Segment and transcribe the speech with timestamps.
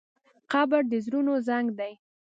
[0.51, 1.93] قبر د زړونو زنګ دی.